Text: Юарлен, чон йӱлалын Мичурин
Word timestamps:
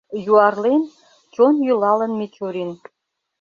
Юарлен, 0.31 0.81
чон 1.33 1.55
йӱлалын 1.65 2.11
Мичурин 2.19 2.71